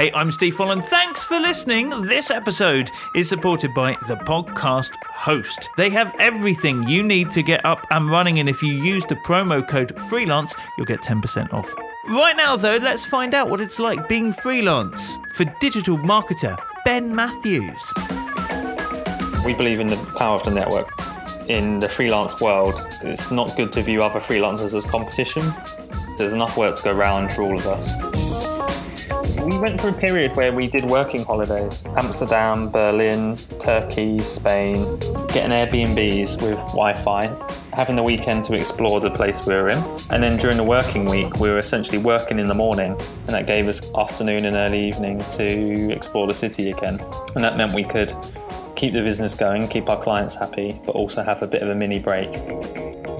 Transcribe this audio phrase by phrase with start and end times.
[0.00, 0.82] Hey, I'm Steve Folland.
[0.84, 1.90] Thanks for listening.
[2.06, 5.68] This episode is supported by the podcast host.
[5.76, 9.16] They have everything you need to get up and running, and if you use the
[9.16, 11.70] promo code freelance, you'll get 10% off.
[12.08, 16.56] Right now, though, let's find out what it's like being freelance for digital marketer
[16.86, 17.92] Ben Matthews.
[19.44, 20.88] We believe in the power of the network.
[21.50, 25.42] In the freelance world, it's not good to view other freelancers as competition.
[26.16, 28.29] There's enough work to go around for all of us.
[29.44, 34.98] We went through a period where we did working holidays Amsterdam, Berlin, Turkey, Spain,
[35.28, 37.26] getting Airbnbs with Wi Fi,
[37.72, 39.82] having the weekend to explore the place we were in.
[40.10, 43.46] And then during the working week, we were essentially working in the morning, and that
[43.46, 47.00] gave us afternoon and early evening to explore the city again.
[47.34, 48.14] And that meant we could
[48.76, 51.74] keep the business going, keep our clients happy, but also have a bit of a
[51.74, 52.28] mini break.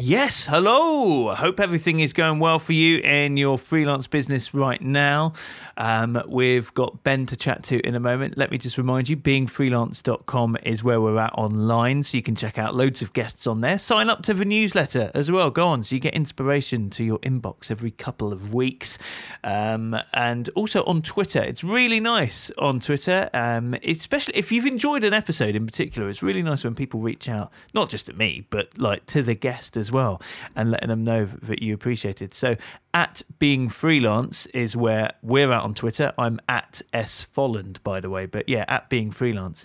[0.03, 1.29] Yes, hello.
[1.29, 5.35] I hope everything is going well for you in your freelance business right now.
[5.77, 8.39] Um, we've got Ben to chat to in a moment.
[8.39, 12.57] Let me just remind you beingfreelance.com is where we're at online, so you can check
[12.57, 13.77] out loads of guests on there.
[13.79, 15.51] Sign up to the newsletter as well.
[15.51, 18.97] Go on, so you get inspiration to your inbox every couple of weeks.
[19.45, 21.43] Um, and also on Twitter.
[21.43, 26.09] It's really nice on Twitter, um, especially if you've enjoyed an episode in particular.
[26.09, 29.35] It's really nice when people reach out, not just to me, but like to the
[29.35, 30.21] guest as well
[30.57, 32.35] and letting them know that you appreciate it.
[32.35, 32.57] So
[32.93, 36.13] at being freelance is where we're at on Twitter.
[36.19, 39.65] I'm at S Folland, by the way, but yeah, at being freelance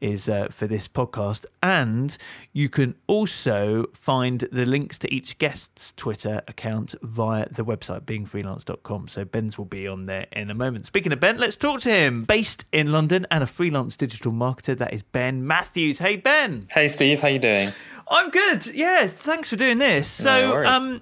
[0.00, 1.46] is uh, for this podcast.
[1.62, 2.16] And
[2.52, 9.08] you can also find the links to each guest's Twitter account via the website beingfreelance.com.
[9.08, 10.86] So Ben's will be on there in a moment.
[10.86, 12.24] Speaking of Ben, let's talk to him.
[12.24, 15.98] Based in London and a freelance digital marketer, that is Ben Matthews.
[15.98, 16.62] Hey Ben.
[16.72, 17.70] Hey Steve, how you doing?
[18.08, 18.66] I'm good.
[18.66, 20.08] Yeah, thanks for doing this.
[20.08, 21.00] So, No um,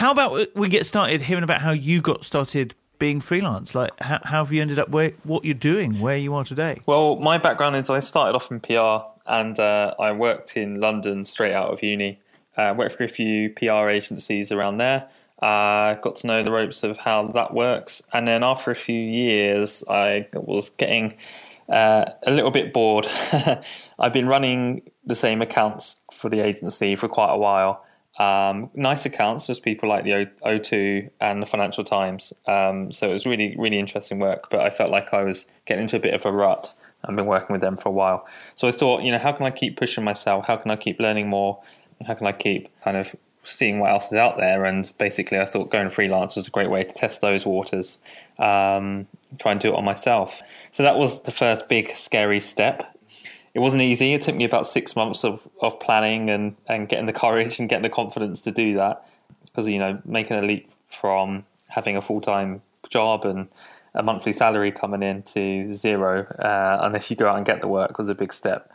[0.00, 3.74] how about we get started hearing about how you got started being freelance?
[3.74, 6.80] Like, how, how have you ended up where what you're doing, where you are today?
[6.86, 11.26] Well, my background is I started off in PR and uh, I worked in London
[11.26, 12.18] straight out of uni.
[12.56, 15.06] Uh, worked for a few PR agencies around there.
[15.42, 18.98] Uh, got to know the ropes of how that works, and then after a few
[18.98, 21.16] years, I was getting
[21.68, 23.06] uh, a little bit bored.
[23.98, 27.84] I've been running the same accounts for the agency for quite a while.
[28.18, 32.32] Um, nice accounts, just people like the O- O2 and the Financial Times.
[32.46, 34.50] Um, so it was really, really interesting work.
[34.50, 36.74] But I felt like I was getting into a bit of a rut.
[37.04, 38.26] I've been working with them for a while.
[38.56, 40.46] So I thought, you know, how can I keep pushing myself?
[40.46, 41.62] How can I keep learning more?
[42.06, 44.64] How can I keep kind of seeing what else is out there?
[44.64, 47.98] And basically, I thought going freelance was a great way to test those waters,
[48.38, 49.06] um,
[49.38, 50.42] try and do it on myself.
[50.72, 52.96] So that was the first big, scary step.
[53.52, 54.14] It wasn't easy.
[54.14, 57.68] It took me about six months of, of planning and, and getting the courage and
[57.68, 59.06] getting the confidence to do that.
[59.46, 63.48] Because, you know, making a leap from having a full time job and
[63.94, 67.68] a monthly salary coming in to zero, uh, unless you go out and get the
[67.68, 68.70] work, was a big step.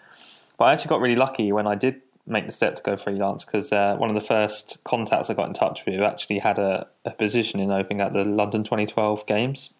[0.58, 3.46] But I actually got really lucky when I did make the step to go freelance
[3.46, 6.88] because uh, one of the first contacts I got in touch with actually had a,
[7.06, 9.74] a position in opening at the London 2012 Games.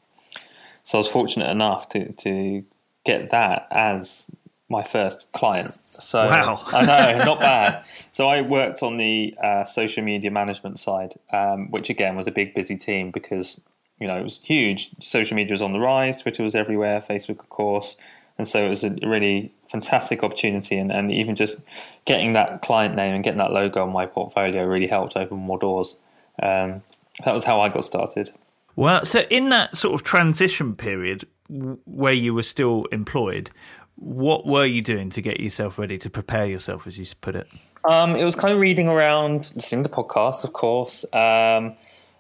[0.84, 2.64] So I was fortunate enough to, to
[3.04, 4.30] get that as
[4.70, 5.72] my first client.
[5.86, 6.64] So Wow.
[6.68, 7.86] I know, not bad.
[8.12, 12.32] So I worked on the uh, social media management side, um, which again was a
[12.32, 13.62] big busy team because
[14.00, 14.90] you know it was huge.
[15.00, 16.22] Social media was on the rise.
[16.22, 17.02] Twitter was everywhere.
[17.02, 17.98] Facebook, of course.
[18.38, 21.62] And so it was a really fantastic opportunity, and, and even just
[22.04, 25.58] getting that client name and getting that logo on my portfolio really helped open more
[25.58, 25.96] doors.
[26.44, 26.84] Um,
[27.24, 28.32] that was how I got started.
[28.76, 33.52] Well, so in that sort of transition period where you were still employed,
[33.96, 37.48] what were you doing to get yourself ready to prepare yourself, as you put it?
[37.90, 41.76] Um, it was kind of reading around, listening to podcasts, of course, um,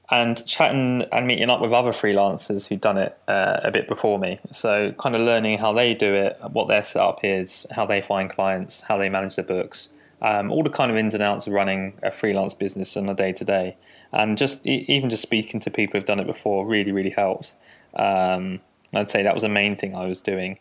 [0.10, 4.20] and chatting and meeting up with other freelancers who'd done it uh, a bit before
[4.20, 4.40] me.
[4.52, 8.30] So, kind of learning how they do it, what their setup is, how they find
[8.30, 9.90] clients, how they manage their books,
[10.22, 13.16] um, all the kind of ins and outs of running a freelance business on a
[13.16, 13.76] day to day.
[14.12, 17.54] And just even just speaking to people who've done it before really, really helped.
[17.96, 18.62] Um,
[18.94, 20.60] I'd say that was the main thing I was doing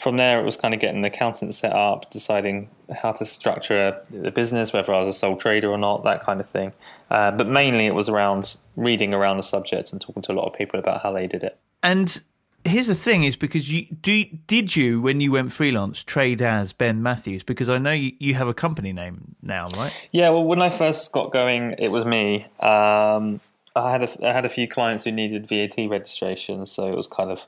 [0.00, 2.70] from there, it was kind of getting an accountant set up, deciding
[3.02, 6.40] how to structure the business, whether I was a sole trader or not, that kind
[6.40, 6.72] of thing.
[7.10, 10.46] Uh, but mainly, it was around reading around the subject and talking to a lot
[10.46, 11.58] of people about how they did it.
[11.82, 12.18] And
[12.64, 16.72] here's the thing: is because you do did you when you went freelance trade as
[16.72, 17.42] Ben Matthews?
[17.42, 20.08] Because I know you, you have a company name now, right?
[20.12, 22.46] Yeah, well, when I first got going, it was me.
[22.60, 23.40] Um,
[23.76, 27.06] I had a, I had a few clients who needed VAT registration, so it was
[27.06, 27.46] kind of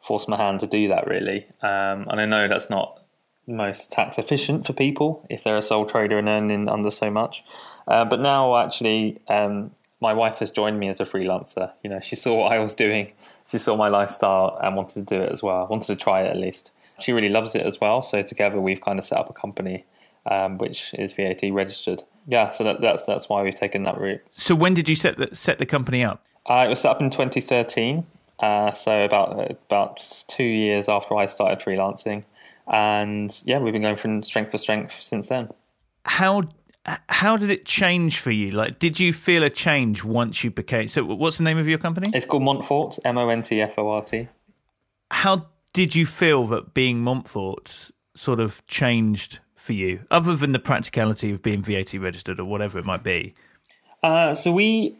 [0.00, 1.44] forced my hand to do that really.
[1.62, 3.02] Um, and I know that's not
[3.46, 7.44] most tax efficient for people if they're a sole trader and earning under so much.
[7.86, 11.72] Uh, but now actually, um, my wife has joined me as a freelancer.
[11.82, 13.12] You know, she saw what I was doing,
[13.46, 15.66] she saw my lifestyle, and wanted to do it as well.
[15.68, 16.70] Wanted to try it at least.
[16.98, 18.02] She really loves it as well.
[18.02, 19.84] So together, we've kind of set up a company
[20.26, 22.02] um, which is VAT registered.
[22.26, 24.20] Yeah, so that, that's that's why we've taken that route.
[24.32, 26.24] So when did you set the, set the company up?
[26.46, 28.06] Uh, it was set up in 2013.
[28.40, 32.24] Uh, so about about two years after I started freelancing,
[32.66, 35.50] and yeah, we've been going from strength to strength since then.
[36.06, 36.44] How
[37.08, 38.52] how did it change for you?
[38.52, 40.88] Like, did you feel a change once you became?
[40.88, 42.10] So, what's the name of your company?
[42.14, 44.28] It's called Montfort, M O N T F O R T.
[45.10, 50.58] How did you feel that being Montfort sort of changed for you, other than the
[50.58, 53.34] practicality of being VAT registered or whatever it might be?
[54.02, 54.96] Uh, so we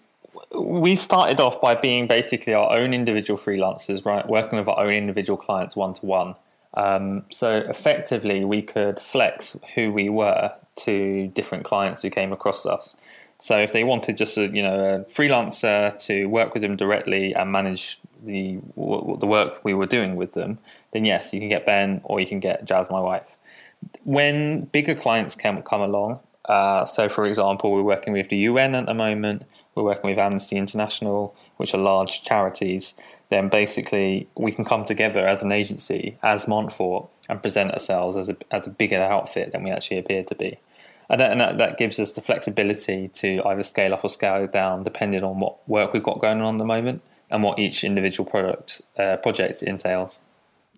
[0.55, 4.27] we started off by being basically our own individual freelancers, right?
[4.29, 6.35] Working with our own individual clients one to one.
[7.31, 12.97] So effectively, we could flex who we were to different clients who came across us.
[13.39, 17.35] So if they wanted just a you know a freelancer to work with them directly
[17.35, 20.59] and manage the the work we were doing with them,
[20.93, 23.37] then yes, you can get Ben or you can get Jazz, my wife.
[24.05, 28.75] When bigger clients can come along, uh, so for example, we're working with the UN
[28.75, 29.45] at the moment,
[29.75, 32.95] we're working with Amnesty International, which are large charities.
[33.29, 38.29] Then basically we can come together as an agency, as Montfort, and present ourselves as
[38.29, 40.59] a as a bigger outfit than we actually appear to be
[41.11, 44.47] and, that, and that, that, gives us the flexibility to either scale up or scale
[44.47, 47.83] down depending on what work we've got going on at the moment and what each
[47.83, 50.21] individual product uh, project entails.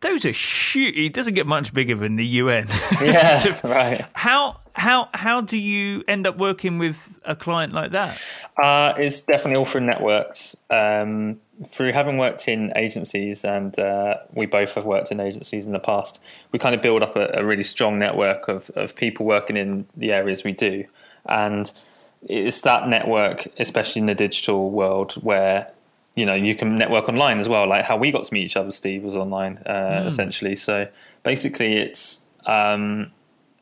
[0.00, 0.96] Those are huge.
[0.96, 2.66] It doesn't get much bigger than the UN.
[3.00, 4.06] Yeah, right.
[4.14, 8.20] How how how do you end up working with a client like that?
[8.62, 10.56] Uh, it's definitely all through networks.
[10.70, 15.72] Um, through having worked in agencies, and uh, we both have worked in agencies in
[15.72, 16.20] the past,
[16.50, 19.86] we kind of build up a, a, really strong network of, of people working in
[19.96, 20.84] the areas we do.
[21.26, 21.70] And
[22.28, 25.72] it's that network, especially in the digital world, where
[26.14, 27.68] you know you can network online as well.
[27.68, 30.06] Like how we got to meet each other, Steve, was online uh, mm.
[30.06, 30.56] essentially.
[30.56, 30.88] So
[31.22, 33.12] basically, it's um,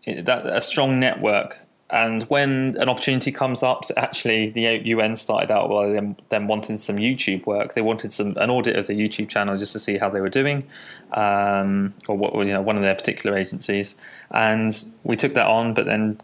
[0.06, 5.68] that a strong network and when an opportunity comes up, actually the UN started out
[5.68, 7.74] by them, them wanting some YouTube work.
[7.74, 10.28] They wanted some an audit of the YouTube channel just to see how they were
[10.28, 10.68] doing,
[11.12, 13.96] um, or what you know one of their particular agencies.
[14.30, 16.20] And we took that on, but then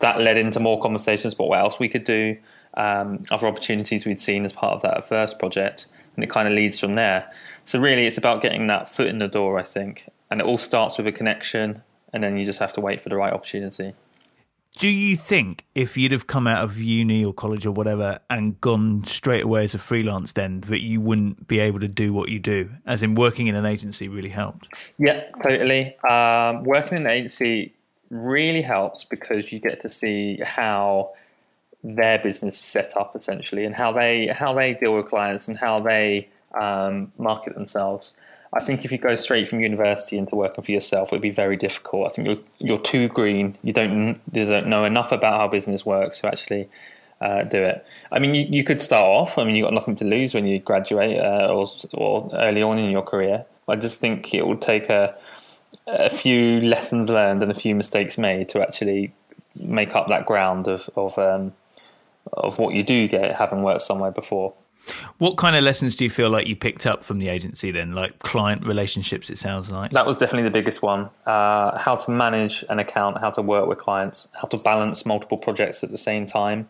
[0.00, 2.36] that led into more conversations about what else we could do,
[2.74, 6.52] um, other opportunities we'd seen as part of that first project, and it kind of
[6.52, 7.32] leads from there.
[7.64, 10.58] So really, it's about getting that foot in the door, I think, and it all
[10.58, 11.82] starts with a connection,
[12.16, 13.92] and then you just have to wait for the right opportunity.
[14.78, 18.58] Do you think if you'd have come out of uni or college or whatever and
[18.60, 22.30] gone straight away as a freelance then that you wouldn't be able to do what
[22.30, 22.70] you do?
[22.86, 24.68] As in working in an agency really helped.
[24.98, 25.96] Yeah totally.
[26.08, 27.74] Um, working in an agency
[28.10, 31.12] really helps because you get to see how
[31.84, 35.58] their business is set up essentially and how they how they deal with clients and
[35.58, 38.14] how they um, market themselves
[38.56, 41.30] I think if you go straight from university into working for yourself, it would be
[41.30, 42.06] very difficult.
[42.06, 43.56] I think you're you're too green.
[43.62, 46.68] You don't you don't know enough about how business works to actually
[47.20, 47.86] uh, do it.
[48.12, 49.36] I mean, you, you could start off.
[49.38, 52.78] I mean, you've got nothing to lose when you graduate uh, or or early on
[52.78, 53.44] in your career.
[53.68, 55.16] I just think it will take a
[55.86, 59.12] a few lessons learned and a few mistakes made to actually
[59.56, 61.52] make up that ground of of um,
[62.32, 64.54] of what you do get having worked somewhere before.
[65.18, 67.92] What kind of lessons do you feel like you picked up from the agency then?
[67.92, 69.90] Like client relationships, it sounds like.
[69.90, 71.10] That was definitely the biggest one.
[71.26, 75.38] Uh, how to manage an account, how to work with clients, how to balance multiple
[75.38, 76.68] projects at the same time.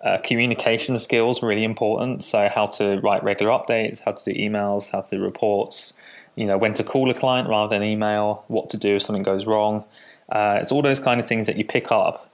[0.00, 2.22] Uh, communication skills really important.
[2.22, 5.92] So how to write regular updates, how to do emails, how to do reports.
[6.36, 8.44] You know when to call a client rather than email.
[8.46, 9.84] What to do if something goes wrong.
[10.28, 12.30] Uh, it's all those kind of things that you pick up,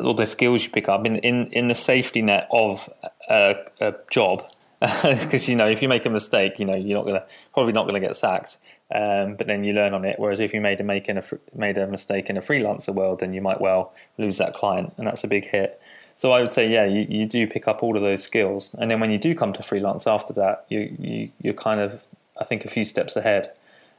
[0.00, 2.90] all the skills you pick up in in, in the safety net of
[3.28, 4.40] a, a job
[5.02, 7.86] because you know if you make a mistake, you know you're not gonna probably not
[7.86, 8.58] gonna get sacked.
[8.94, 10.16] Um, but then you learn on it.
[10.18, 11.22] Whereas if you made a make in a
[11.54, 15.06] made a mistake in a freelancer world, then you might well lose that client, and
[15.06, 15.80] that's a big hit.
[16.16, 18.90] So I would say, yeah, you, you do pick up all of those skills, and
[18.90, 22.04] then when you do come to freelance after that, you, you you're kind of
[22.38, 23.52] I think a few steps ahead.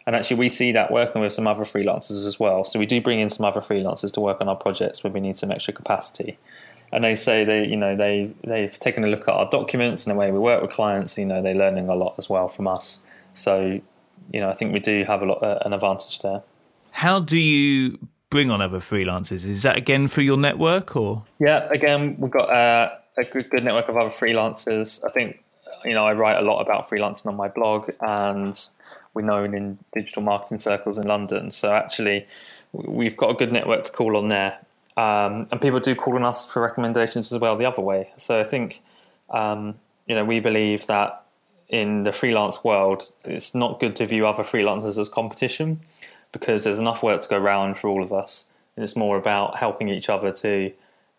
[0.08, 2.64] And actually, we see that working with some other freelancers as well.
[2.64, 5.20] So we do bring in some other freelancers to work on our projects when we
[5.20, 6.38] need some extra capacity
[6.96, 10.16] and they say they you know they they've taken a look at our documents and
[10.16, 12.68] the way we work with clients you know they're learning a lot as well from
[12.68, 13.00] us.
[13.34, 13.82] So
[14.32, 16.42] you know i think we do have a lot uh, an advantage there.
[16.92, 18.00] How do you
[18.30, 19.46] bring on other freelancers?
[19.46, 21.26] Is that again through your network or?
[21.40, 25.04] Yeah again we've got uh, a good, good network of other freelancers.
[25.06, 25.44] I think
[25.84, 28.70] you know i write a lot about freelancing on my blog and
[29.14, 31.52] we're known in digital marketing circles in london.
[31.52, 32.26] So actually
[32.72, 34.66] we've got a good network to call on there
[34.98, 38.12] um, and people do call on us for recommendations as well the other way.
[38.18, 38.82] So I think
[39.30, 41.24] Um, you know, we believe that
[41.68, 45.80] in the freelance world, it's not good to view other freelancers as competition
[46.32, 48.46] because there's enough work to go around for all of us.
[48.76, 50.72] And it's more about helping each other to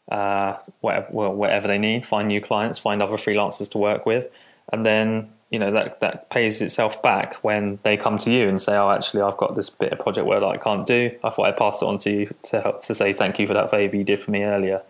[0.09, 4.27] uh, whatever, whatever they need, find new clients, find other freelancers to work with,
[4.73, 8.61] and then you know that that pays itself back when they come to you and
[8.61, 11.17] say, "Oh, actually, I've got this bit of project work that I can't do.
[11.23, 13.55] I thought I'd pass it on to you to help to say thank you for
[13.55, 14.83] that favour you did for me earlier."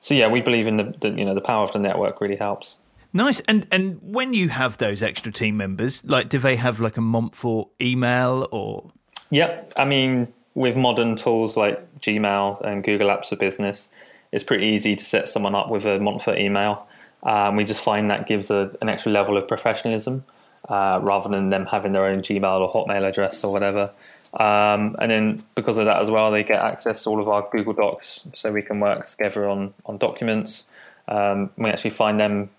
[0.00, 2.36] So yeah, we believe in the, the you know the power of the network really
[2.36, 2.76] helps.
[3.12, 3.40] Nice.
[3.40, 7.00] And and when you have those extra team members, like do they have like a
[7.00, 8.90] Montfort email or?
[9.30, 9.72] Yep.
[9.76, 13.88] I mean, with modern tools like Gmail and Google Apps for Business,
[14.30, 16.86] it's pretty easy to set someone up with a Montfort email.
[17.22, 20.24] Um, we just find that gives a, an extra level of professionalism
[20.68, 23.92] uh, rather than them having their own Gmail or Hotmail address or whatever.
[24.34, 27.48] Um, and then because of that as well, they get access to all of our
[27.50, 30.68] Google Docs, so we can work together on on documents.
[31.08, 32.50] Um, we actually find them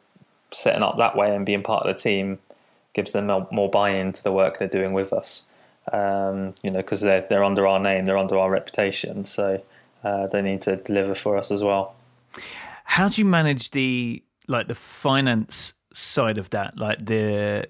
[0.52, 2.40] setting up that way and being part of the team
[2.94, 5.48] gives them more buy-in to the work they're doing with us.
[5.92, 9.60] Um, you know, because they're they're under our name, they're under our reputation, so
[10.04, 11.96] uh, they need to deliver for us as well.
[12.86, 17.66] How do you manage the like the finance side of that, like the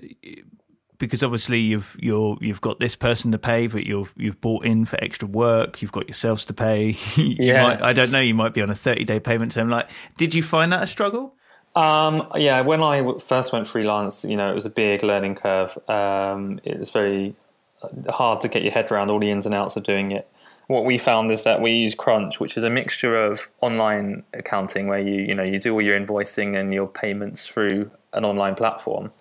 [0.98, 4.86] because obviously you've you're you've got this person to pay, but you've you've bought in
[4.86, 5.82] for extra work.
[5.82, 6.98] You've got yourselves to pay.
[7.18, 8.22] yeah, might, I don't know.
[8.22, 9.70] You might be on a thirty day payment term.
[9.70, 11.36] Like, did you find that a struggle?
[11.75, 15.77] Um, yeah, when I first went freelance, you know, it was a big learning curve.
[15.89, 17.36] Um, it was very
[17.82, 20.27] uh, hard to get your head around all the ins and outs of doing it.
[20.67, 24.88] What we found is that we use Crunch, which is a mixture of online accounting,
[24.88, 28.55] where you you know you do all your invoicing and your payments through an online
[28.55, 29.12] platform,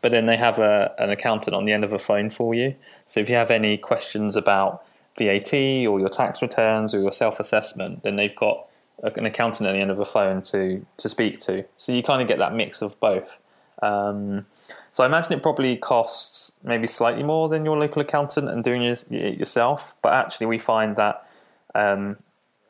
[0.00, 2.74] but then they have a, an accountant on the end of a phone for you.
[3.06, 4.84] So if you have any questions about
[5.18, 8.68] VAT or your tax returns or your self assessment, then they've got
[9.02, 11.64] an accountant at the end of a phone to to speak to.
[11.76, 13.38] So you kind of get that mix of both.
[13.82, 14.46] Um,
[14.92, 18.82] so I imagine it probably costs maybe slightly more than your local accountant and doing
[18.82, 19.94] it yourself.
[20.02, 21.26] But actually, we find that
[21.74, 22.16] um,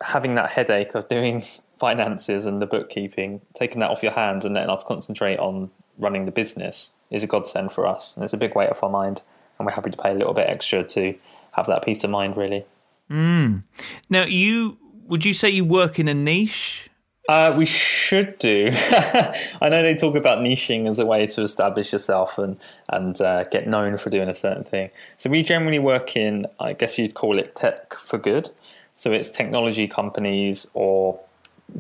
[0.01, 1.43] having that headache of doing
[1.79, 6.25] finances and the bookkeeping, taking that off your hands and letting us concentrate on running
[6.25, 8.15] the business is a godsend for us.
[8.15, 9.23] And it's a big weight off our mind.
[9.59, 11.15] And we're happy to pay a little bit extra to
[11.53, 12.65] have that peace of mind, really.
[13.11, 13.65] Mm.
[14.09, 16.89] Now, you would you say you work in a niche?
[17.29, 18.69] Uh, we should do.
[18.73, 23.45] I know they talk about niching as a way to establish yourself and and uh,
[23.45, 24.91] get known for doing a certain thing.
[25.19, 28.51] So we generally work in, I guess you'd call it tech for good.
[28.95, 31.21] So it's technology companies or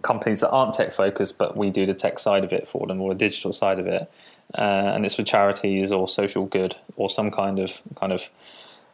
[0.02, 3.00] companies that aren't tech focused, but we do the tech side of it for them
[3.00, 4.10] or the digital side of it.
[4.56, 8.30] Uh, and it's for charities or social good or some kind of kind of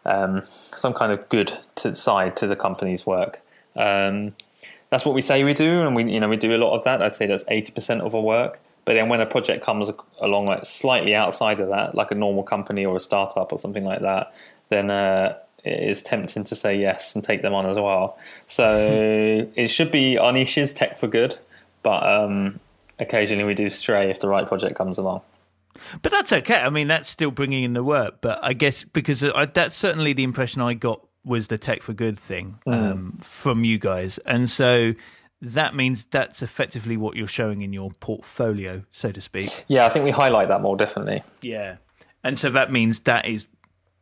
[0.07, 3.41] um, some kind of good to, side to the company's work.
[3.77, 4.35] Um,
[4.91, 6.85] that's what we say we do, and we you know we do a lot of
[6.85, 7.03] that.
[7.03, 8.61] I'd say that's eighty percent of our work.
[8.85, 12.43] But then when a project comes along like slightly outside of that, like a normal
[12.43, 14.33] company or a startup or something like that,
[14.71, 18.19] then uh, it is tempting to say yes and take them on as well.
[18.47, 21.37] So it should be our niche is tech for good,
[21.83, 22.61] but um,
[22.99, 25.21] occasionally we do stray if the right project comes along.
[26.03, 26.57] But that's okay.
[26.57, 28.17] I mean, that's still bringing in the work.
[28.21, 31.93] But I guess because I, that's certainly the impression I got was the tech for
[31.93, 32.73] good thing mm.
[32.73, 33.25] um, mm.
[33.25, 34.95] from you guys, and so
[35.41, 39.65] that means that's effectively what you're showing in your portfolio, so to speak.
[39.69, 41.23] Yeah, I think we highlight that more definitely.
[41.43, 41.77] Yeah,
[42.25, 43.47] and so that means that is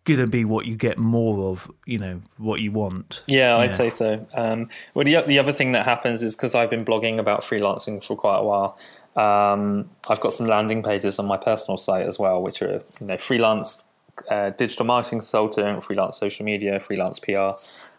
[0.06, 3.22] going to be what you get more of, you know, what you want.
[3.26, 4.24] Yeah, I'd say so.
[4.34, 8.02] Um, well, the, the other thing that happens is because I've been blogging about freelancing
[8.02, 8.78] for quite a while.
[9.16, 13.06] Um, I've got some landing pages on my personal site as well, which are you
[13.06, 13.82] know freelance
[14.30, 17.50] uh, digital marketing consultant, freelance social media, freelance PR,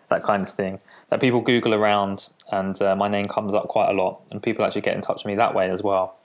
[0.09, 0.79] that kind of thing.
[1.09, 4.65] That people Google around, and uh, my name comes up quite a lot, and people
[4.65, 6.17] actually get in touch with me that way as well.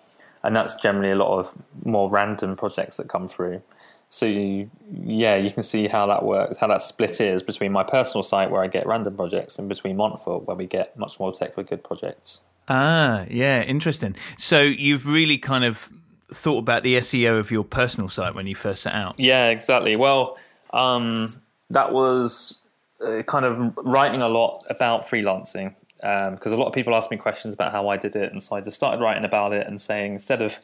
[0.43, 1.53] And that's generally a lot of
[1.85, 3.63] more random projects that come through.
[4.09, 4.71] So you,
[5.05, 8.51] yeah, you can see how that works, how that split is between my personal site
[8.51, 11.63] where I get random projects, and between Montfort where we get much more tech for
[11.63, 12.41] good projects.
[12.69, 14.15] Ah, yeah, interesting.
[14.39, 15.91] So you've really kind of
[16.35, 19.19] thought about the SEO of your personal site when you first set out?
[19.19, 19.97] Yeah, exactly.
[19.97, 20.39] Well,
[20.73, 21.29] um,
[21.71, 22.61] that was
[23.05, 27.11] uh, kind of writing a lot about freelancing because um, a lot of people ask
[27.11, 29.67] me questions about how I did it, and so I just started writing about it
[29.67, 30.59] and saying instead of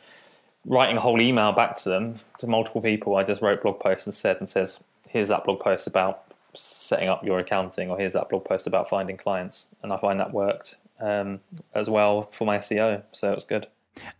[0.65, 4.07] writing a whole email back to them to multiple people, I just wrote blog posts
[4.07, 4.73] and said and said,
[5.09, 8.89] "Here's that blog post about setting up your accounting," or "Here's that blog post about
[8.89, 11.41] finding clients," and I find that worked um,
[11.75, 13.69] as well for my SEO, so it was good.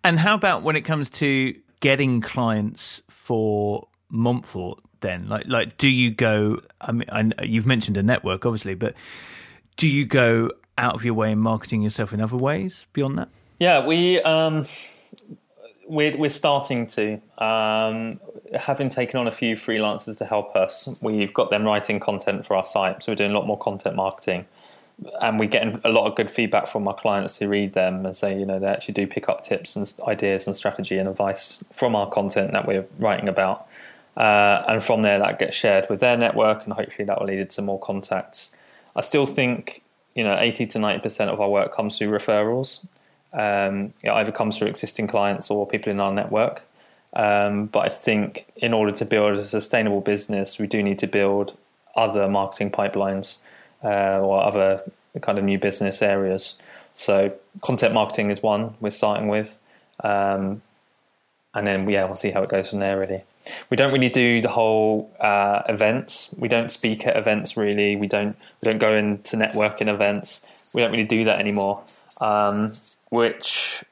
[0.05, 4.79] And how about when it comes to getting clients for Montfort?
[5.01, 6.61] Then, like, like, do you go?
[6.81, 8.95] I mean, I, you've mentioned a network, obviously, but
[9.77, 13.29] do you go out of your way in marketing yourself in other ways beyond that?
[13.59, 14.65] Yeah, we um,
[15.89, 18.21] we're we're starting to um,
[18.59, 20.99] having taken on a few freelancers to help us.
[21.03, 23.97] We've got them writing content for our site, so we're doing a lot more content
[23.97, 24.47] marketing,
[25.23, 28.17] and we get a lot of good feedback from our clients who read them and
[28.17, 31.59] say, you know, they actually do pick up tips and ideas and strategy and advice
[31.73, 33.69] from our content that we're writing about.
[34.17, 37.49] Uh, and from there, that gets shared with their network, and hopefully that will lead
[37.49, 38.57] to more contacts.
[38.97, 39.83] I still think
[40.19, 42.85] you know, 80 to 90% of our work comes through referrals.
[43.33, 46.63] Um, it either comes through existing clients or people in our network.
[47.13, 51.07] Um, but I think in order to build a sustainable business, we do need to
[51.07, 51.57] build
[51.95, 53.39] other marketing pipelines
[53.83, 54.83] uh, or other
[55.21, 56.59] kind of new business areas.
[56.95, 59.59] So content marketing is one we're starting with,
[60.03, 60.63] um,
[61.55, 62.99] and then yeah, we'll see how it goes from there.
[62.99, 63.23] Really,
[63.71, 66.35] we don't really do the whole uh, events.
[66.39, 67.97] We don't speak at events really.
[67.97, 70.47] We don't we don't go into networking events.
[70.75, 71.83] We don't really do that anymore.
[72.21, 72.73] Um,
[73.11, 73.85] which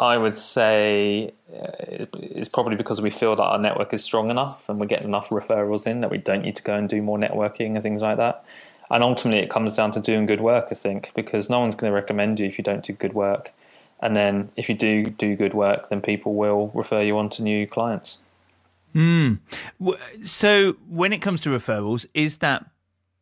[0.00, 4.68] I would say uh, is probably because we feel that our network is strong enough
[4.68, 7.18] and we're getting enough referrals in that we don't need to go and do more
[7.18, 8.42] networking and things like that.
[8.90, 11.90] And ultimately, it comes down to doing good work, I think, because no one's going
[11.90, 13.52] to recommend you if you don't do good work.
[14.00, 17.42] And then if you do do good work, then people will refer you on to
[17.42, 18.18] new clients.
[18.94, 19.38] Mm.
[20.24, 22.64] So when it comes to referrals, is that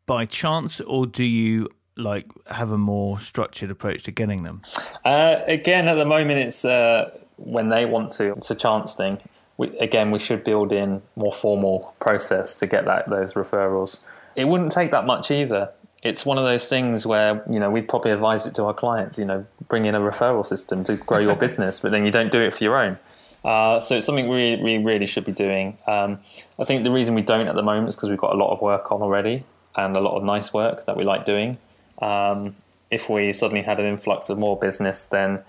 [0.07, 4.63] by chance or do you like have a more structured approach to getting them?
[5.05, 8.33] Uh, again, at the moment, it's uh, when they want to.
[8.33, 9.19] It's a chance thing.
[9.57, 14.01] We, again, we should build in more formal process to get that those referrals.
[14.38, 15.73] It wouldn't take that much either.
[16.04, 19.18] It's one of those things where you know we'd probably advise it to our clients.
[19.18, 22.30] You know, bring in a referral system to grow your business, but then you don't
[22.30, 22.99] do it for your own.
[23.45, 25.76] Uh, so it's something we, we really should be doing.
[25.87, 26.21] Um,
[26.59, 28.52] I think the reason we don't at the moment is because we've got a lot
[28.52, 29.42] of work on already
[29.76, 31.59] and a lot of nice work that we like doing.
[32.00, 32.57] Um,
[32.90, 35.40] if we suddenly had an influx of more business, then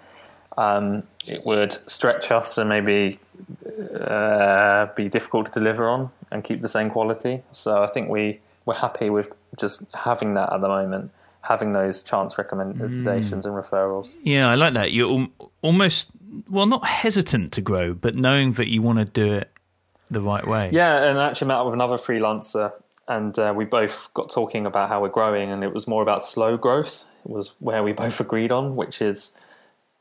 [0.58, 3.20] um, it would stretch us and maybe
[4.00, 7.42] uh, be difficult to deliver on and keep the same quality.
[7.52, 8.40] So I think we
[8.70, 11.10] we're happy with just having that at the moment,
[11.42, 13.50] having those chance recommendations mm.
[13.50, 14.16] and referrals.
[14.22, 14.92] Yeah, I like that.
[14.92, 15.28] You're
[15.64, 16.10] almost
[16.48, 19.50] well, not hesitant to grow, but knowing that you want to do it
[20.12, 20.70] the right way.
[20.72, 22.72] Yeah, and I actually met up with another freelancer,
[23.08, 26.22] and uh, we both got talking about how we're growing, and it was more about
[26.22, 27.06] slow growth.
[27.26, 29.36] It was where we both agreed on, which is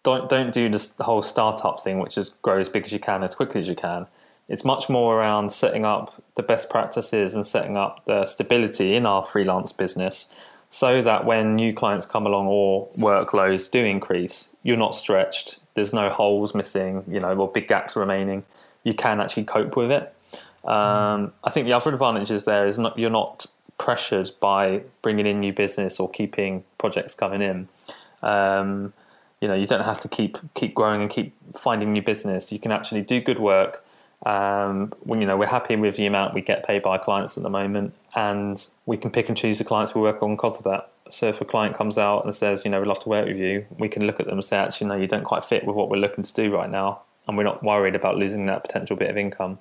[0.02, 3.00] don't don't do this, the whole startup thing, which is grow as big as you
[3.00, 4.06] can as quickly as you can.
[4.48, 9.06] It's much more around setting up the best practices and setting up the stability in
[9.06, 10.28] our freelance business
[10.70, 15.92] so that when new clients come along or workloads do increase, you're not stretched there's
[15.92, 18.44] no holes missing, you know, or big gaps remaining,
[18.82, 20.14] you can actually cope with it.
[20.68, 23.46] Um, I think the other advantage is there is not you're not
[23.78, 27.68] pressured by bringing in new business or keeping projects coming in.
[28.22, 28.92] Um,
[29.40, 32.50] you know, you don't have to keep keep growing and keep finding new business.
[32.50, 33.84] You can actually do good work.
[34.26, 37.42] Um, when you know we're happy with the amount we get paid by clients at
[37.42, 40.64] the moment, and we can pick and choose the clients we work on because of
[40.64, 40.90] that.
[41.10, 43.38] So if a client comes out and says, you know, we'd love to work with
[43.38, 45.74] you, we can look at them and say, actually, no, you don't quite fit with
[45.74, 48.96] what we're looking to do right now, and we're not worried about losing that potential
[48.96, 49.58] bit of income.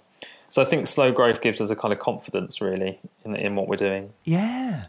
[0.50, 3.68] So I think slow growth gives us a kind of confidence, really, in in what
[3.68, 4.14] we're doing.
[4.24, 4.86] Yeah,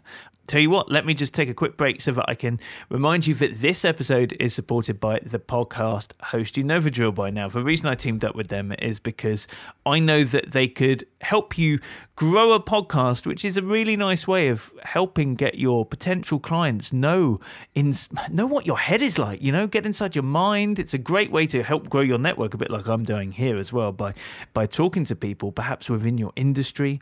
[0.49, 2.59] Tell you what, let me just take a quick break so that I can
[2.89, 6.57] remind you that this episode is supported by the podcast host.
[6.57, 7.49] You know drill by now.
[7.49, 9.45] The reason I teamed up with them is because
[9.85, 11.77] I know that they could help you
[12.15, 16.91] grow a podcast, which is a really nice way of helping get your potential clients
[16.91, 17.39] know
[17.75, 17.93] in
[18.31, 19.43] know what your head is like.
[19.43, 20.79] You know, get inside your mind.
[20.79, 23.57] It's a great way to help grow your network, a bit like I'm doing here
[23.57, 24.15] as well by
[24.53, 26.99] by talking to people, perhaps within your industry.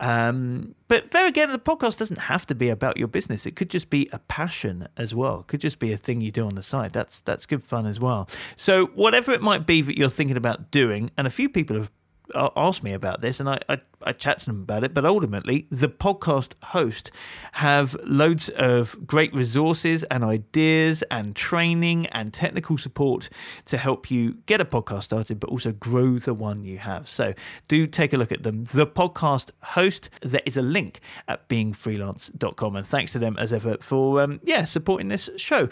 [0.00, 3.46] Um, but there again, the podcast doesn't have to be about your business.
[3.46, 5.40] It could just be a passion as well.
[5.40, 6.92] It could just be a thing you do on the side.
[6.92, 8.28] That's that's good fun as well.
[8.56, 11.90] So whatever it might be that you're thinking about doing, and a few people have
[12.34, 14.94] asked me about this, and I, I, I chat to them about it.
[14.94, 17.10] But ultimately, the podcast host
[17.52, 23.28] have loads of great resources and ideas and training and technical support
[23.66, 27.08] to help you get a podcast started, but also grow the one you have.
[27.08, 27.34] So
[27.68, 28.64] do take a look at them.
[28.64, 32.76] The podcast host, there is a link at beingfreelance.com.
[32.76, 35.68] And thanks to them as ever for um, yeah supporting this show.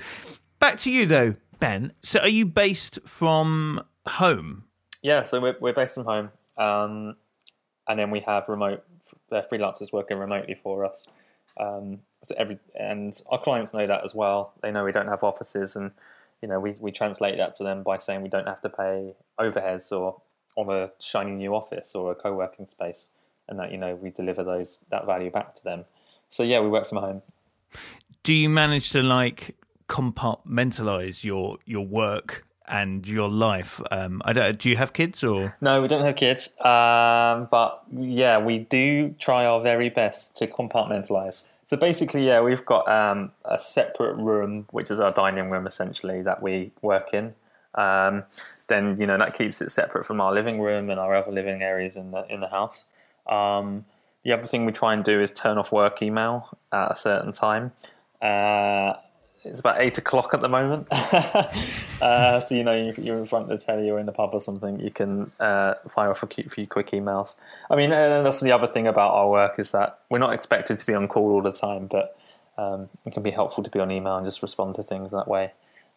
[0.58, 1.92] Back to you though, Ben.
[2.02, 4.64] So are you based from home?
[5.02, 6.30] Yeah, so we're, we're based from home.
[6.58, 7.16] Um,
[7.88, 8.84] and then we have remote
[9.32, 11.06] freelancers working remotely for us.
[11.58, 14.52] Um, so every and our clients know that as well.
[14.62, 15.90] They know we don't have offices, and
[16.42, 19.14] you know we, we translate that to them by saying we don't have to pay
[19.38, 20.20] overheads or
[20.56, 23.08] on a shiny new office or a co-working space,
[23.48, 25.84] and that you know we deliver those that value back to them.
[26.28, 27.22] So yeah, we work from home.
[28.22, 29.56] Do you manage to like
[29.88, 33.80] compartmentalize your your work and your life.
[33.90, 35.54] Um, I don't, do you have kids or?
[35.60, 36.48] No, we don't have kids.
[36.60, 41.46] Um, but yeah, we do try our very best to compartmentalize.
[41.66, 46.22] So basically, yeah, we've got um, a separate room, which is our dining room essentially,
[46.22, 47.34] that we work in.
[47.76, 48.24] Um,
[48.66, 51.62] then you know that keeps it separate from our living room and our other living
[51.62, 52.84] areas in the in the house.
[53.28, 53.84] Um,
[54.24, 57.30] the other thing we try and do is turn off work email at a certain
[57.30, 57.72] time.
[58.20, 58.94] Uh,
[59.44, 60.86] it's about eight o'clock at the moment.
[62.02, 64.30] uh, so you know if you're in front of the telly or in the pub
[64.32, 67.34] or something, you can uh, fire off a few quick emails.
[67.70, 70.78] I mean, and that's the other thing about our work is that we're not expected
[70.78, 72.18] to be on call all the time, but
[72.58, 75.26] um, it can be helpful to be on email and just respond to things that
[75.26, 75.50] way.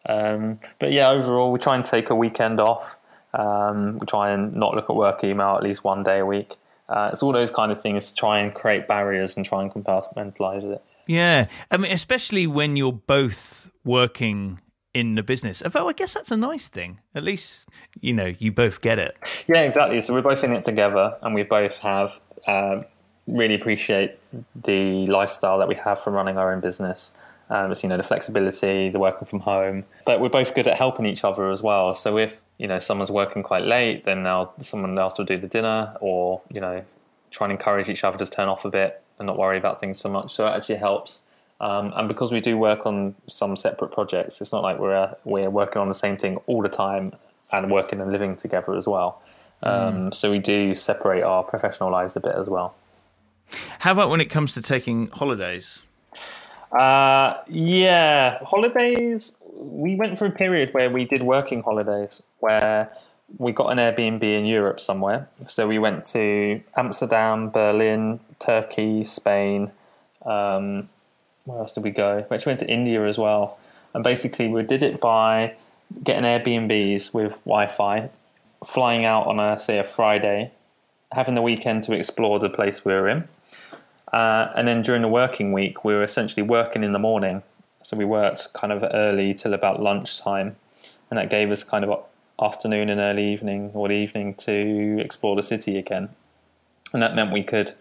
[0.06, 2.97] Um, but yeah, overall, we try and take a weekend off.
[3.34, 6.56] Um, we try and not look at work email at least one day a week.
[6.88, 9.71] Uh, it's all those kind of things to try and create barriers and try and
[9.71, 10.84] compartmentalize it.
[11.07, 14.59] Yeah, I mean, especially when you're both working
[14.93, 15.61] in the business.
[15.63, 16.99] Although I guess that's a nice thing.
[17.15, 17.67] At least
[17.99, 19.17] you know you both get it.
[19.47, 20.01] Yeah, exactly.
[20.01, 22.83] So we're both in it together, and we both have uh,
[23.27, 24.17] really appreciate
[24.55, 27.11] the lifestyle that we have from running our own business.
[27.49, 30.77] Um, it's you know the flexibility, the working from home, but we're both good at
[30.77, 31.93] helping each other as well.
[31.93, 35.47] So if you know someone's working quite late, then now someone else will do the
[35.47, 36.83] dinner, or you know
[37.31, 39.99] try and encourage each other to turn off a bit and not worry about things
[39.99, 40.33] so much.
[40.33, 41.19] So it actually helps.
[41.62, 45.13] Um, and because we do work on some separate projects, it's not like we're uh,
[45.23, 47.13] we're working on the same thing all the time
[47.53, 49.21] and working and living together as well.
[49.62, 50.13] Um, mm.
[50.13, 52.75] So we do separate our professional lives a bit as well.
[53.79, 55.83] How about when it comes to taking holidays?
[56.77, 59.38] Uh, yeah, holidays.
[59.55, 62.91] We went through a period where we did working holidays, where
[63.37, 65.27] we got an Airbnb in Europe somewhere.
[65.47, 69.71] So we went to Amsterdam, Berlin, Turkey, Spain.
[70.25, 70.89] Um,
[71.45, 72.25] where else did we go?
[72.29, 73.57] We actually went to India as well.
[73.93, 75.55] And basically, we did it by
[76.03, 78.09] getting Airbnbs with Wi-Fi,
[78.65, 80.51] flying out on a say a Friday,
[81.11, 83.27] having the weekend to explore the place we were in,
[84.13, 87.41] uh, and then during the working week, we were essentially working in the morning.
[87.81, 90.55] So we worked kind of early till about lunchtime,
[91.09, 92.03] and that gave us kind of
[92.41, 96.09] afternoon and early evening or evening to explore the city again.
[96.93, 97.73] And that meant we could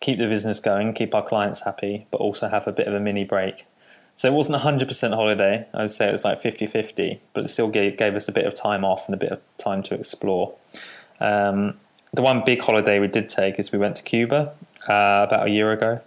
[0.00, 3.00] keep the business going, keep our clients happy, but also have a bit of a
[3.00, 3.66] mini break.
[4.16, 5.66] So it wasn't 100% holiday.
[5.72, 8.32] I would say it was like 50 50, but it still gave, gave us a
[8.32, 10.54] bit of time off and a bit of time to explore.
[11.20, 11.78] Um,
[12.12, 14.52] the one big holiday we did take is we went to Cuba
[14.88, 16.00] uh, about a year ago.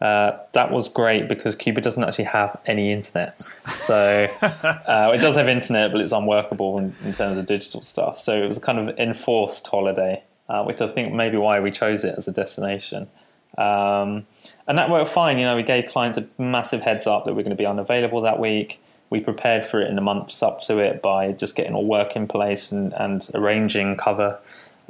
[0.00, 3.40] Uh, that was great because Cuba doesn't actually have any internet.
[3.70, 8.18] So uh, it does have internet, but it's unworkable in, in, terms of digital stuff.
[8.18, 11.70] So it was a kind of enforced holiday, uh, which I think maybe why we
[11.70, 13.08] chose it as a destination.
[13.56, 14.26] Um,
[14.68, 15.38] and that worked fine.
[15.38, 18.20] You know, we gave clients a massive heads up that we're going to be unavailable
[18.20, 18.82] that week.
[19.08, 22.16] We prepared for it in the months up to it by just getting all work
[22.16, 24.38] in place and, and arranging cover.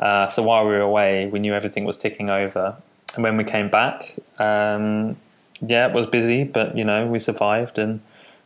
[0.00, 2.76] Uh, so while we were away, we knew everything was ticking over
[3.16, 5.16] and when we came back, um,
[5.60, 8.00] yeah, it was busy, but you know, we survived and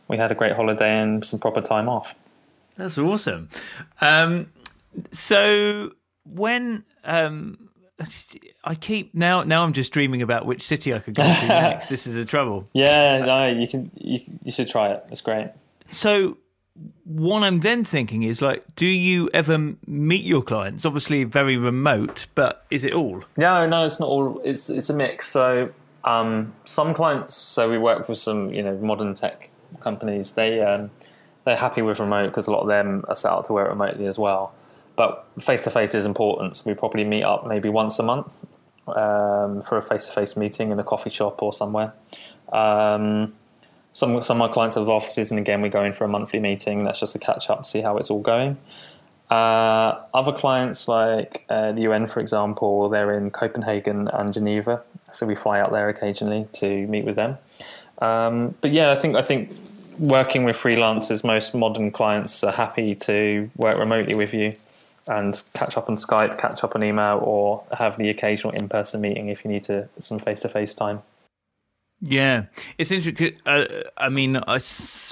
[0.07, 2.15] we had a great holiday and some proper time off.
[2.75, 3.49] That's awesome.
[3.99, 4.51] Um,
[5.11, 5.91] so
[6.25, 7.69] when um,
[8.63, 11.87] I keep now, now I'm just dreaming about which city I could go to next.
[11.87, 12.67] This is the trouble.
[12.73, 15.03] Yeah, no, you can, you, you should try it.
[15.09, 15.49] It's great.
[15.91, 16.37] So
[17.03, 20.85] what I'm then thinking is like, do you ever meet your clients?
[20.85, 23.23] Obviously, very remote, but is it all?
[23.37, 24.41] No, no, it's not all.
[24.43, 25.27] It's it's a mix.
[25.27, 25.71] So
[26.03, 30.33] um, some clients, so we work with some you know modern tech companies.
[30.33, 30.91] They um,
[31.45, 34.05] they're happy with remote because a lot of them are set up to work remotely
[34.07, 34.53] as well.
[34.95, 36.57] But face to face is important.
[36.57, 38.43] So we probably meet up maybe once a month
[38.87, 41.93] um, for a face to face meeting in a coffee shop or somewhere.
[42.51, 43.33] Um,
[43.93, 46.39] some some of my clients have offices, and again, we go in for a monthly
[46.39, 46.83] meeting.
[46.83, 48.57] That's just a catch up, see how it's all going.
[49.29, 55.25] Uh, other clients, like uh, the UN, for example, they're in Copenhagen and Geneva, so
[55.25, 57.37] we fly out there occasionally to meet with them.
[57.99, 59.55] Um, but yeah, I think I think
[59.99, 64.53] working with freelancers, most modern clients are happy to work remotely with you
[65.07, 69.01] and catch up on Skype, catch up on email, or have the occasional in person
[69.01, 71.01] meeting if you need to some face to face time.
[72.03, 72.45] Yeah,
[72.79, 73.37] it's interesting.
[73.45, 74.59] Uh, I mean, I,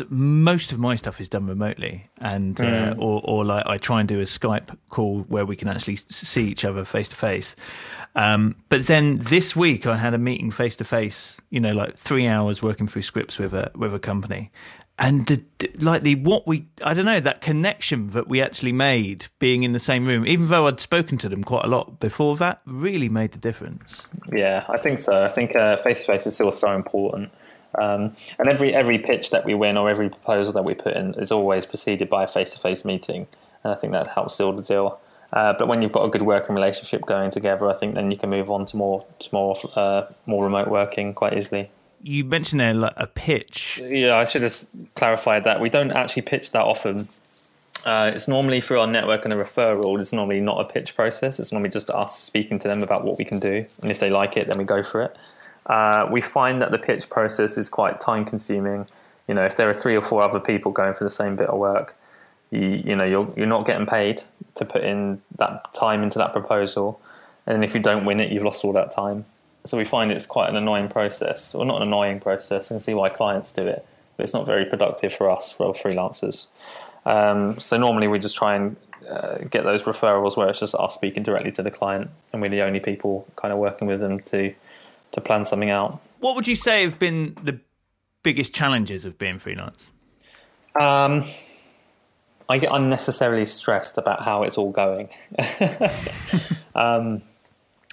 [0.10, 2.91] most of my stuff is done remotely, and mm.
[2.91, 5.97] uh, or, or like I try and do a Skype call where we can actually
[5.97, 7.56] see each other face to face.
[8.15, 11.38] But then this week I had a meeting face to face.
[11.52, 14.52] You know, like three hours working through scripts with a with a company,
[14.99, 15.43] and the,
[15.79, 19.71] like the what we I don't know that connection that we actually made being in
[19.71, 23.07] the same room, even though I'd spoken to them quite a lot before that, really
[23.07, 24.01] made the difference.
[24.31, 25.25] Yeah, I think so.
[25.25, 27.31] I think face to face is still so important.
[27.77, 31.13] Um, and every every pitch that we win or every proposal that we put in
[31.15, 33.27] is always preceded by a face to face meeting,
[33.63, 34.99] and I think that helps seal the deal.
[35.31, 38.17] Uh, but when you've got a good working relationship going together, I think then you
[38.17, 41.69] can move on to more to more uh, more remote working quite easily.
[42.01, 43.81] You mentioned there like a pitch.
[43.83, 44.55] Yeah, I should have
[44.95, 47.09] clarified that we don't actually pitch that often.
[47.85, 49.99] Uh, it's normally through our network and a referral.
[49.99, 51.39] It's normally not a pitch process.
[51.39, 54.09] It's normally just us speaking to them about what we can do, and if they
[54.09, 55.17] like it, then we go for it.
[55.65, 58.88] Uh, we find that the pitch process is quite time consuming.
[59.27, 61.47] You know, if there are three or four other people going for the same bit
[61.47, 61.95] of work,
[62.51, 64.23] you you know you're you're not getting paid
[64.55, 66.99] to put in that time into that proposal,
[67.45, 69.25] and if you don't win it, you've lost all that time.
[69.65, 72.67] So we find it's quite an annoying process, or not an annoying process.
[72.67, 75.74] I can see why clients do it, but it's not very productive for us for
[75.74, 76.48] freelancers.
[77.06, 78.76] Um, so normally we just try and
[79.10, 82.50] uh, get those referrals where it's just us speaking directly to the client, and we're
[82.50, 84.54] the only people kind of working with them to
[85.12, 86.00] to plan something out.
[86.19, 87.60] What would you say have been the
[88.24, 89.89] biggest challenges of being freelance?
[90.80, 91.24] Um,
[92.48, 95.10] I get unnecessarily stressed about how it's all going.
[96.76, 97.22] um,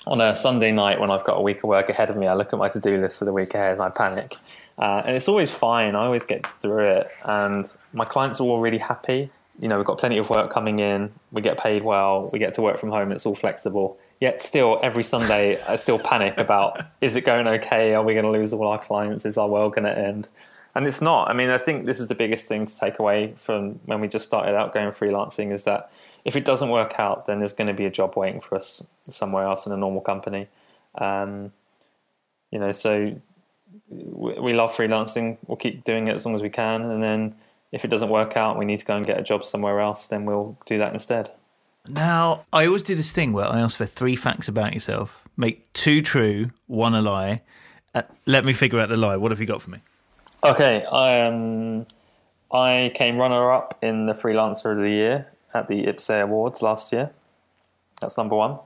[0.07, 2.35] on a Sunday night when I've got a week of work ahead of me, I
[2.35, 4.37] look at my to do list for the week ahead and I panic.
[4.79, 5.97] Uh, and it's always fine.
[5.97, 9.31] I always get through it, and my clients are all really happy.
[9.59, 11.13] You know, we've got plenty of work coming in.
[11.33, 12.29] We get paid well.
[12.31, 13.11] We get to work from home.
[13.11, 13.99] It's all flexible.
[14.21, 17.95] Yet still, every Sunday, I still panic about: is it going okay?
[17.95, 19.25] Are we going to lose all our clients?
[19.25, 20.29] Is our world going to end?
[20.77, 21.31] And it's not.
[21.31, 24.09] I mean, I think this is the biggest thing to take away from when we
[24.09, 25.91] just started out going freelancing is that
[26.27, 28.87] if it doesn't work out, then there's going to be a job waiting for us
[29.01, 30.49] somewhere else in a normal company.
[30.97, 31.51] Um,
[32.51, 33.19] you know, so
[33.89, 35.39] we love freelancing.
[35.47, 37.35] We'll keep doing it as long as we can, and then
[37.73, 40.09] if it doesn't work out, we need to go and get a job somewhere else.
[40.09, 41.31] Then we'll do that instead.
[41.89, 45.73] Now, I always do this thing where I ask for three facts about yourself, make
[45.73, 47.41] two true, one a lie.
[47.95, 49.17] Uh, let me figure out the lie.
[49.17, 49.79] What have you got for me?
[50.45, 51.87] Okay, I um,
[52.53, 56.93] I came runner up in the Freelancer of the Year at the IPSE Awards last
[56.93, 57.11] year.
[58.03, 58.59] That's number one.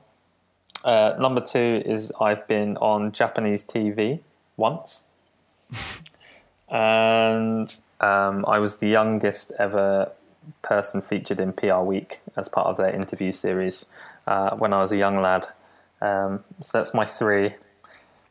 [0.83, 4.19] Uh, number two is I've been on Japanese TV
[4.57, 5.05] once.
[6.69, 10.11] and um, I was the youngest ever
[10.61, 13.85] person featured in PR Week as part of their interview series
[14.27, 15.47] uh, when I was a young lad.
[16.01, 17.51] Um, so that's my three.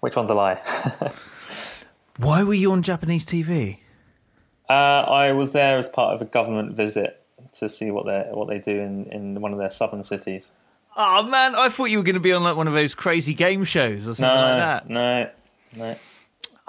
[0.00, 0.61] Which one's a lie?
[2.20, 3.78] Why were you on Japanese TV?
[4.68, 7.22] Uh, I was there as part of a government visit
[7.54, 10.52] to see what they what they do in, in one of their southern cities.
[10.96, 13.33] Oh man, I thought you were going to be on like one of those crazy
[13.33, 14.90] game shows or something no, like that.
[14.90, 15.30] No,
[15.76, 15.96] no.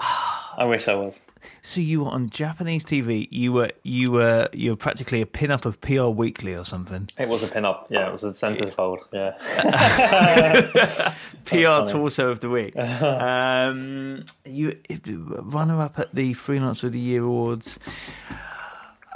[0.00, 1.20] I wish I was.
[1.62, 3.28] So you were on Japanese TV.
[3.30, 7.08] You were you were you were practically a pin-up of PR Weekly or something.
[7.18, 7.86] It was a pin-up.
[7.90, 9.06] Yeah, it was a centerfold.
[9.12, 9.32] Yeah.
[11.44, 12.74] PR torso of the week.
[13.22, 14.76] Um, you
[15.08, 17.78] runner-up at the Freelance of the Year awards.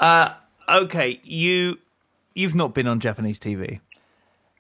[0.00, 0.30] Uh,
[0.68, 1.78] okay, you
[2.34, 3.80] you've not been on Japanese TV.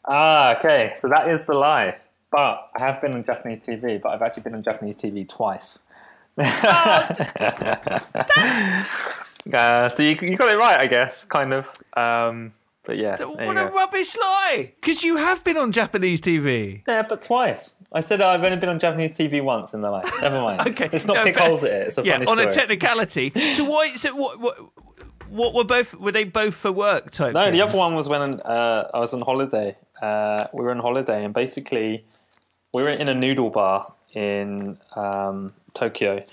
[0.04, 0.92] Ah, okay.
[0.96, 1.96] So that is the lie.
[2.30, 5.84] But I have been on Japanese TV, but I've actually been on Japanese TV twice.
[9.54, 11.66] uh, so you, you got it right, I guess, kind of.
[11.96, 12.52] Um,
[12.84, 13.16] but yeah.
[13.16, 13.70] So what a go.
[13.70, 14.72] rubbish lie!
[14.76, 16.82] Because you have been on Japanese TV.
[16.86, 17.82] Yeah, but twice.
[17.92, 20.08] I said I've only been on Japanese TV once in the life.
[20.20, 20.60] Never mind.
[20.68, 21.86] okay, it's not no, pick holes at it.
[21.88, 23.30] It's a yeah, funny on a technicality.
[23.30, 23.88] so why?
[23.96, 24.40] So what?
[24.40, 24.56] what
[25.28, 25.94] what were both?
[25.94, 27.34] Were they both for work type?
[27.34, 27.56] No, things?
[27.56, 29.76] the other one was when uh, I was on holiday.
[30.00, 32.04] Uh, we were on holiday, and basically,
[32.72, 36.24] we were in a noodle bar in um, Tokyo.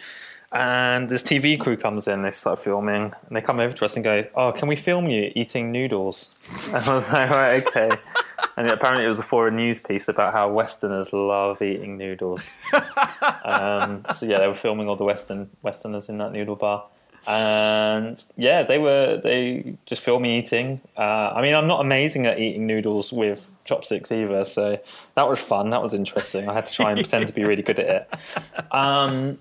[0.52, 3.96] And this TV crew comes in, they start filming, and they come over to us
[3.96, 6.36] and go, "Oh, can we film you eating noodles?"
[6.68, 7.90] And I was like, "Right, okay."
[8.58, 12.52] and apparently, it was a foreign news piece about how Westerners love eating noodles.
[13.44, 16.86] um, so yeah, they were filming all the Western Westerners in that noodle bar,
[17.28, 20.82] and yeah, they were they just filmed me eating.
[20.98, 24.44] Uh, I mean, I'm not amazing at eating noodles with chopsticks either.
[24.46, 24.78] So
[25.16, 25.70] that was fun.
[25.70, 26.50] That was interesting.
[26.50, 28.74] I had to try and pretend to be really good at it.
[28.74, 29.40] Um,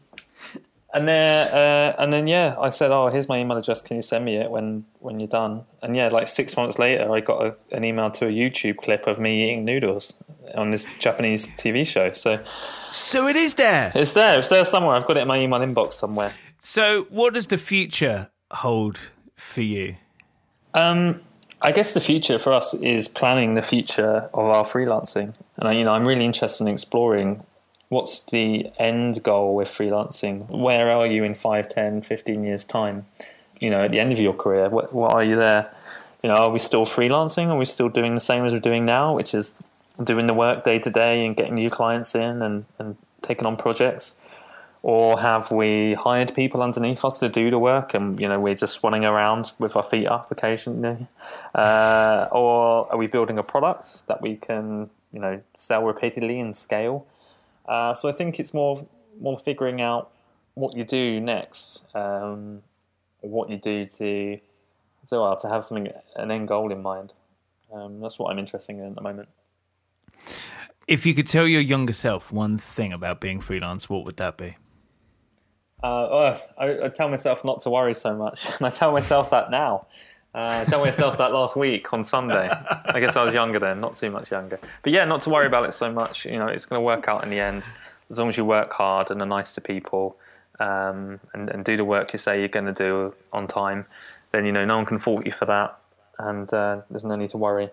[0.94, 3.80] and then, uh, and then, yeah, I said, "Oh, here's my email address.
[3.80, 7.10] Can you send me it when when you're done?" And yeah, like six months later,
[7.10, 10.14] I got a, an email to a YouTube clip of me eating noodles
[10.54, 12.12] on this Japanese TV show.
[12.12, 12.40] So,
[12.90, 13.90] so it is there.
[13.94, 14.38] It's there.
[14.38, 14.94] It's there somewhere.
[14.94, 16.32] I've got it in my email inbox somewhere.
[16.64, 18.96] So, what does the future hold
[19.34, 19.96] for you?
[20.74, 21.20] Um,
[21.60, 25.82] I guess the future for us is planning the future of our freelancing, and you
[25.82, 27.42] know, I'm really interested in exploring
[27.88, 30.48] what's the end goal with freelancing.
[30.48, 33.06] Where are you in 5, 10, 15 years time?
[33.60, 35.68] You know, at the end of your career, what, what are you there?
[36.22, 37.48] You know, are we still freelancing?
[37.48, 39.56] Are we still doing the same as we're doing now, which is
[40.02, 43.56] doing the work day to day and getting new clients in and, and taking on
[43.56, 44.14] projects?
[44.82, 48.54] Or have we hired people underneath us to do the work and you know we're
[48.54, 51.06] just running around with our feet up occasionally?
[51.54, 56.56] Uh, or are we building a product that we can you know sell repeatedly and
[56.56, 57.06] scale?
[57.66, 58.84] Uh, so i think it's more
[59.20, 60.10] more figuring out
[60.54, 62.62] what you do next um,
[63.20, 64.38] what you do to
[65.08, 67.12] to, well, to have something an end goal in mind.
[67.72, 69.28] Um, that's what i'm interested in at the moment.
[70.88, 74.36] If you could tell your younger self one thing about being freelance what would that
[74.36, 74.56] be
[75.82, 79.30] uh, oh, I, I, tell myself not to worry so much, and I tell myself
[79.30, 79.86] that now.
[80.34, 82.48] Uh, I tell myself that last week on Sunday.
[82.86, 84.58] I guess I was younger then, not too much younger.
[84.82, 86.24] But yeah, not to worry about it so much.
[86.24, 87.68] You know, it's going to work out in the end
[88.10, 90.16] as long as you work hard and are nice to people
[90.60, 93.84] um, and, and, do the work you say you're going to do on time.
[94.30, 95.78] Then you know no one can fault you for that,
[96.18, 97.68] and uh, there's no need to worry.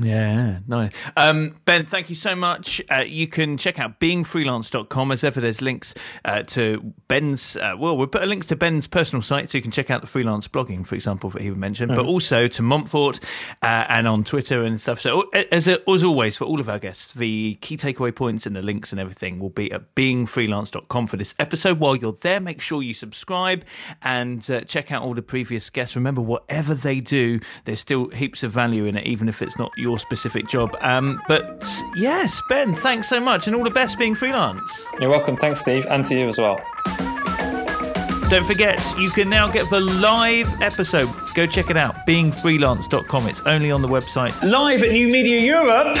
[0.00, 0.90] Yeah, nice.
[1.18, 2.80] Um, ben, thank you so much.
[2.90, 5.12] Uh, you can check out beingfreelance.com.
[5.12, 5.92] As ever, there's links
[6.24, 9.70] uh, to Ben's, uh, well, we'll put links to Ben's personal site so you can
[9.70, 12.00] check out the freelance blogging, for example, that he mentioned, mm-hmm.
[12.00, 13.20] but also to Montfort
[13.60, 14.98] uh, and on Twitter and stuff.
[14.98, 18.62] So, as, as always, for all of our guests, the key takeaway points and the
[18.62, 21.78] links and everything will be at beingfreelance.com for this episode.
[21.80, 23.62] While you're there, make sure you subscribe
[24.00, 25.96] and uh, check out all the previous guests.
[25.96, 29.70] Remember, whatever they do, there's still heaps of value in it, even if it's not
[29.82, 30.76] your specific job.
[30.80, 31.62] Um, but
[31.94, 34.86] yes, Ben, thanks so much, and all the best being freelance.
[35.00, 35.36] You're welcome.
[35.36, 36.60] Thanks, Steve, and to you as well.
[38.30, 41.10] Don't forget, you can now get the live episode.
[41.34, 43.28] Go check it out, beingfreelance.com.
[43.28, 44.40] It's only on the website.
[44.42, 45.98] Live at New Media Europe.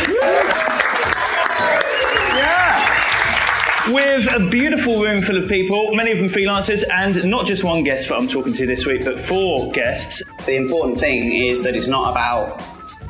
[3.88, 7.82] with a beautiful room full of people, many of them freelancers, and not just one
[7.82, 10.22] guest that I'm talking to this week, but four guests.
[10.46, 12.62] The important thing is that it's not about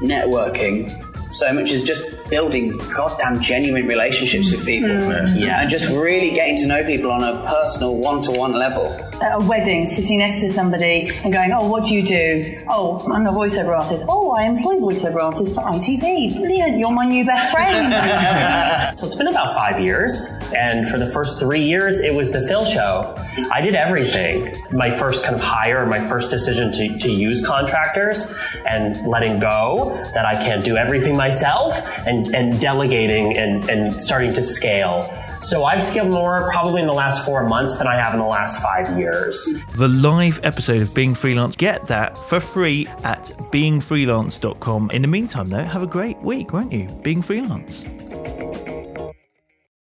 [0.02, 0.90] networking
[1.32, 4.90] so much as just building goddamn genuine relationships with people.
[4.90, 5.40] Mm.
[5.40, 5.60] Yes.
[5.60, 8.90] And just really getting to know people on a personal one to one level.
[9.22, 12.64] At a wedding, sitting next to somebody and going, Oh, what do you do?
[12.68, 14.04] Oh, I'm a voiceover artist.
[14.08, 16.34] Oh, I employ voiceover artists for ITV.
[16.34, 17.92] Brilliant, you're my new best friend.
[18.98, 20.26] so it's been about five years.
[20.56, 23.14] And for the first three years, it was the Phil show.
[23.52, 24.56] I did everything.
[24.72, 30.02] My first kind of hire, my first decision to, to use contractors and letting go
[30.14, 31.74] that I can't do everything myself
[32.08, 35.08] and, and delegating and, and starting to scale.
[35.42, 38.26] So I've scaled more probably in the last four months than I have in the
[38.26, 39.48] last five years.
[39.76, 44.90] The live episode of Being Freelance, get that for free at beingfreelance.com.
[44.92, 46.86] In the meantime, though, have a great week, won't you?
[47.02, 47.84] Being Freelance.